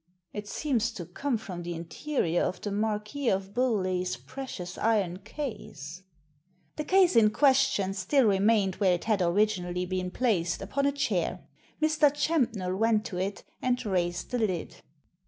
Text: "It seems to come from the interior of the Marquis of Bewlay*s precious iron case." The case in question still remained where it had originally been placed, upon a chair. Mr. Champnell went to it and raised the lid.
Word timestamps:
"It 0.33 0.47
seems 0.47 0.89
to 0.93 1.05
come 1.05 1.37
from 1.37 1.61
the 1.61 1.75
interior 1.75 2.41
of 2.41 2.59
the 2.59 2.71
Marquis 2.71 3.29
of 3.29 3.53
Bewlay*s 3.53 4.15
precious 4.17 4.75
iron 4.79 5.17
case." 5.19 6.01
The 6.75 6.83
case 6.83 7.15
in 7.15 7.29
question 7.29 7.93
still 7.93 8.25
remained 8.25 8.77
where 8.77 8.93
it 8.95 9.03
had 9.03 9.21
originally 9.21 9.85
been 9.85 10.09
placed, 10.09 10.59
upon 10.63 10.87
a 10.87 10.91
chair. 10.91 11.41
Mr. 11.79 12.11
Champnell 12.11 12.75
went 12.75 13.05
to 13.05 13.17
it 13.19 13.43
and 13.61 13.85
raised 13.85 14.31
the 14.31 14.39
lid. 14.39 14.77